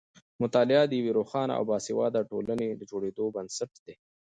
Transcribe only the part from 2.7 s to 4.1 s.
د جوړېدو بنسټ دی.